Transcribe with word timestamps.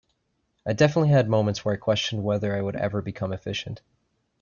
I 0.65 0.73
definitely 0.73 1.09
had 1.09 1.29
moments 1.29 1.63
where 1.63 1.75
I 1.75 1.77
questioned 1.77 2.23
whether 2.23 2.55
I 2.55 2.61
would 2.63 2.75
ever 2.75 3.03
become 3.03 3.31
efficient. 3.31 3.81